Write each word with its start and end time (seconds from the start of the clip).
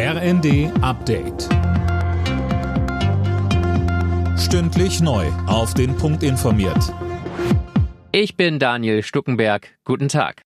RND 0.00 0.70
Update. 0.80 1.48
Stündlich 4.38 5.00
neu. 5.00 5.26
Auf 5.48 5.74
den 5.74 5.96
Punkt 5.96 6.22
informiert. 6.22 6.94
Ich 8.12 8.36
bin 8.36 8.60
Daniel 8.60 9.02
Stuckenberg. 9.02 9.76
Guten 9.82 10.06
Tag. 10.06 10.42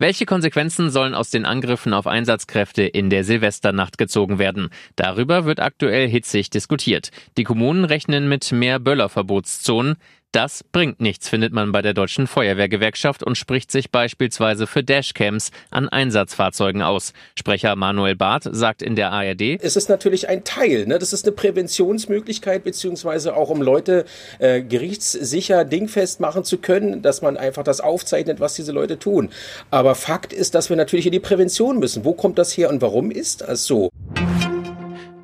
Welche 0.00 0.26
Konsequenzen 0.26 0.90
sollen 0.90 1.14
aus 1.14 1.30
den 1.30 1.46
Angriffen 1.46 1.94
auf 1.94 2.08
Einsatzkräfte 2.08 2.82
in 2.82 3.08
der 3.08 3.22
Silvesternacht 3.22 3.98
gezogen 3.98 4.40
werden? 4.40 4.70
Darüber 4.96 5.44
wird 5.44 5.60
aktuell 5.60 6.08
hitzig 6.08 6.50
diskutiert. 6.50 7.10
Die 7.36 7.44
Kommunen 7.44 7.84
rechnen 7.84 8.28
mit 8.28 8.50
mehr 8.50 8.80
Böllerverbotszonen. 8.80 9.94
Das 10.32 10.62
bringt 10.64 11.00
nichts, 11.00 11.28
findet 11.28 11.52
man 11.52 11.72
bei 11.72 11.80
der 11.80 11.94
Deutschen 11.94 12.26
Feuerwehrgewerkschaft 12.26 13.22
und 13.22 13.38
spricht 13.38 13.70
sich 13.70 13.90
beispielsweise 13.90 14.66
für 14.66 14.84
Dashcams 14.84 15.50
an 15.70 15.88
Einsatzfahrzeugen 15.88 16.82
aus. 16.82 17.14
Sprecher 17.38 17.74
Manuel 17.74 18.16
Barth 18.16 18.46
sagt 18.50 18.82
in 18.82 18.96
der 18.96 19.12
ARD, 19.12 19.58
Es 19.60 19.76
ist 19.76 19.88
natürlich 19.88 20.28
ein 20.28 20.44
Teil, 20.44 20.86
ne? 20.86 20.98
das 20.98 21.14
ist 21.14 21.24
eine 21.24 21.32
Präventionsmöglichkeit, 21.34 22.64
beziehungsweise 22.64 23.34
auch 23.34 23.48
um 23.48 23.62
Leute 23.62 24.04
äh, 24.38 24.60
gerichtssicher 24.60 25.64
dingfest 25.64 26.20
machen 26.20 26.44
zu 26.44 26.58
können, 26.58 27.00
dass 27.00 27.22
man 27.22 27.38
einfach 27.38 27.64
das 27.64 27.80
aufzeichnet, 27.80 28.38
was 28.38 28.54
diese 28.54 28.72
Leute 28.72 28.98
tun. 28.98 29.30
Aber 29.70 29.94
Fakt 29.94 30.34
ist, 30.34 30.54
dass 30.54 30.68
wir 30.68 30.76
natürlich 30.76 31.06
in 31.06 31.12
die 31.12 31.20
Prävention 31.20 31.78
müssen. 31.78 32.04
Wo 32.04 32.12
kommt 32.12 32.38
das 32.38 32.56
her 32.56 32.68
und 32.68 32.82
warum 32.82 33.10
ist 33.10 33.40
das 33.40 33.64
so? 33.64 33.90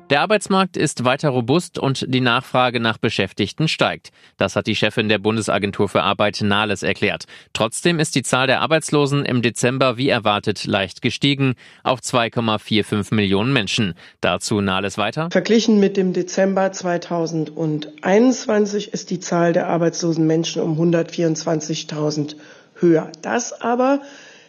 Der 0.09 0.21
Arbeitsmarkt 0.21 0.75
ist 0.75 1.05
weiter 1.05 1.29
robust 1.29 1.79
und 1.79 2.03
die 2.09 2.19
Nachfrage 2.19 2.81
nach 2.81 2.97
Beschäftigten 2.97 3.69
steigt. 3.69 4.11
Das 4.37 4.57
hat 4.57 4.67
die 4.67 4.75
Chefin 4.75 5.07
der 5.07 5.17
Bundesagentur 5.17 5.87
für 5.87 6.03
Arbeit 6.03 6.41
Nahles 6.41 6.83
erklärt. 6.83 7.23
Trotzdem 7.53 7.99
ist 7.99 8.15
die 8.15 8.23
Zahl 8.23 8.47
der 8.47 8.59
Arbeitslosen 8.61 9.23
im 9.23 9.41
Dezember 9.41 9.95
wie 9.97 10.09
erwartet 10.09 10.65
leicht 10.65 11.01
gestiegen 11.01 11.55
auf 11.83 12.01
2,45 12.01 13.15
Millionen 13.15 13.53
Menschen. 13.53 13.93
Dazu 14.19 14.59
Nahles 14.59 14.97
weiter. 14.97 15.29
Verglichen 15.31 15.79
mit 15.79 15.95
dem 15.95 16.11
Dezember 16.11 16.69
2021 16.71 18.93
ist 18.93 19.09
die 19.09 19.21
Zahl 19.21 19.53
der 19.53 19.67
arbeitslosen 19.67 20.27
Menschen 20.27 20.61
um 20.61 20.77
124.000 20.77 22.35
höher. 22.75 23.09
Das 23.21 23.61
aber 23.61 24.01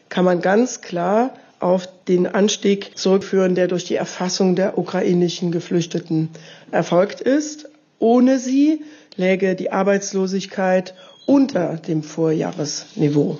kann 0.09 0.25
man 0.25 0.41
ganz 0.41 0.81
klar 0.81 1.31
auf 1.65 1.89
den 2.09 2.27
Anstieg 2.27 2.98
zurückführen, 2.98 3.55
der 3.55 3.69
durch 3.69 3.84
die 3.87 3.95
Erfassung 3.95 4.55
der 4.55 4.77
ukrainischen 4.77 5.51
Geflüchteten 5.51 6.29
erfolgt 6.71 7.23
ist. 7.23 7.71
Ohne 7.98 8.39
sie 8.39 8.83
läge 9.17 9.55
die 9.55 9.73
Arbeitslosigkeit 9.73 10.95
unter 11.27 11.77
dem 11.77 12.03
Vorjahresniveau. 12.03 13.39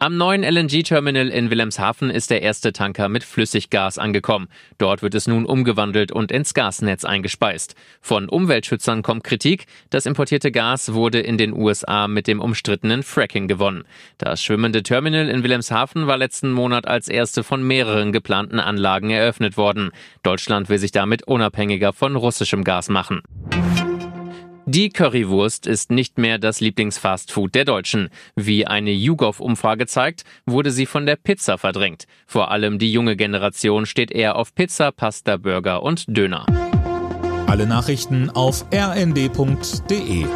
Am 0.00 0.16
neuen 0.16 0.44
LNG-Terminal 0.44 1.26
in 1.26 1.50
Wilhelmshaven 1.50 2.08
ist 2.08 2.30
der 2.30 2.40
erste 2.40 2.72
Tanker 2.72 3.08
mit 3.08 3.24
Flüssiggas 3.24 3.98
angekommen. 3.98 4.46
Dort 4.78 5.02
wird 5.02 5.16
es 5.16 5.26
nun 5.26 5.44
umgewandelt 5.44 6.12
und 6.12 6.30
ins 6.30 6.54
Gasnetz 6.54 7.04
eingespeist. 7.04 7.74
Von 8.00 8.28
Umweltschützern 8.28 9.02
kommt 9.02 9.24
Kritik. 9.24 9.66
Das 9.90 10.06
importierte 10.06 10.52
Gas 10.52 10.92
wurde 10.92 11.18
in 11.18 11.36
den 11.36 11.52
USA 11.52 12.06
mit 12.06 12.28
dem 12.28 12.40
umstrittenen 12.40 13.02
Fracking 13.02 13.48
gewonnen. 13.48 13.82
Das 14.18 14.40
schwimmende 14.40 14.84
Terminal 14.84 15.28
in 15.28 15.42
Wilhelmshaven 15.42 16.06
war 16.06 16.16
letzten 16.16 16.52
Monat 16.52 16.86
als 16.86 17.08
erste 17.08 17.42
von 17.42 17.64
mehreren 17.66 18.12
geplanten 18.12 18.60
Anlagen 18.60 19.10
eröffnet 19.10 19.56
worden. 19.56 19.90
Deutschland 20.22 20.68
will 20.68 20.78
sich 20.78 20.92
damit 20.92 21.24
unabhängiger 21.24 21.92
von 21.92 22.14
russischem 22.14 22.62
Gas 22.62 22.88
machen. 22.88 23.22
Die 24.70 24.90
Currywurst 24.90 25.66
ist 25.66 25.90
nicht 25.90 26.18
mehr 26.18 26.36
das 26.36 26.60
Lieblingsfastfood 26.60 27.54
der 27.54 27.64
Deutschen. 27.64 28.10
Wie 28.36 28.66
eine 28.66 28.90
YouGov-Umfrage 28.90 29.86
zeigt, 29.86 30.24
wurde 30.44 30.72
sie 30.72 30.84
von 30.84 31.06
der 31.06 31.16
Pizza 31.16 31.56
verdrängt. 31.56 32.04
Vor 32.26 32.50
allem 32.50 32.78
die 32.78 32.92
junge 32.92 33.16
Generation 33.16 33.86
steht 33.86 34.10
eher 34.10 34.36
auf 34.36 34.54
Pizza, 34.54 34.92
Pasta, 34.92 35.38
Burger 35.38 35.82
und 35.82 36.04
Döner. 36.06 36.44
Alle 37.46 37.66
Nachrichten 37.66 38.28
auf 38.28 38.66
rnd.de 38.70 40.26